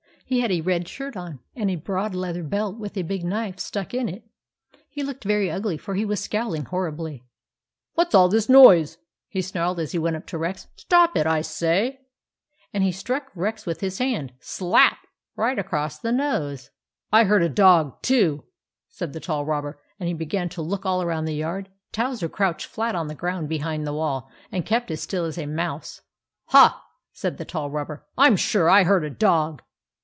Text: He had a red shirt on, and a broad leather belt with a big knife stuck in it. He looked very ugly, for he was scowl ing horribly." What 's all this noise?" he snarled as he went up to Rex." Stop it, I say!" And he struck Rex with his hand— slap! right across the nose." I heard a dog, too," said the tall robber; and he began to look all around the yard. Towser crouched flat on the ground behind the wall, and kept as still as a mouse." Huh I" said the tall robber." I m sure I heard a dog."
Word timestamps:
He 0.25 0.39
had 0.39 0.51
a 0.53 0.61
red 0.61 0.87
shirt 0.87 1.17
on, 1.17 1.41
and 1.57 1.69
a 1.69 1.75
broad 1.75 2.15
leather 2.15 2.41
belt 2.41 2.77
with 2.77 2.95
a 2.95 3.01
big 3.01 3.25
knife 3.25 3.59
stuck 3.59 3.93
in 3.93 4.07
it. 4.07 4.23
He 4.89 5.03
looked 5.03 5.25
very 5.25 5.51
ugly, 5.51 5.75
for 5.77 5.93
he 5.93 6.05
was 6.05 6.21
scowl 6.21 6.53
ing 6.53 6.63
horribly." 6.63 7.25
What 7.95 8.11
's 8.13 8.15
all 8.15 8.29
this 8.29 8.47
noise?" 8.47 8.97
he 9.27 9.41
snarled 9.41 9.77
as 9.77 9.91
he 9.91 9.99
went 9.99 10.15
up 10.15 10.25
to 10.27 10.37
Rex." 10.37 10.69
Stop 10.77 11.17
it, 11.17 11.27
I 11.27 11.41
say!" 11.41 11.99
And 12.73 12.81
he 12.81 12.93
struck 12.93 13.29
Rex 13.35 13.65
with 13.65 13.81
his 13.81 13.97
hand— 13.97 14.31
slap! 14.39 14.99
right 15.35 15.59
across 15.59 15.99
the 15.99 16.13
nose." 16.13 16.69
I 17.11 17.25
heard 17.25 17.43
a 17.43 17.49
dog, 17.49 18.01
too," 18.01 18.45
said 18.87 19.11
the 19.11 19.19
tall 19.19 19.43
robber; 19.45 19.81
and 19.99 20.07
he 20.07 20.13
began 20.13 20.47
to 20.49 20.61
look 20.61 20.85
all 20.85 21.01
around 21.03 21.25
the 21.25 21.35
yard. 21.35 21.67
Towser 21.91 22.29
crouched 22.29 22.67
flat 22.67 22.95
on 22.95 23.07
the 23.07 23.15
ground 23.15 23.49
behind 23.49 23.85
the 23.85 23.91
wall, 23.93 24.29
and 24.49 24.65
kept 24.65 24.91
as 24.91 25.01
still 25.01 25.25
as 25.25 25.37
a 25.37 25.45
mouse." 25.45 25.99
Huh 26.45 26.75
I" 26.75 26.79
said 27.11 27.37
the 27.37 27.43
tall 27.43 27.69
robber." 27.69 28.05
I 28.17 28.27
m 28.27 28.37
sure 28.37 28.69
I 28.69 28.85
heard 28.85 29.03
a 29.03 29.09
dog." 29.09 29.61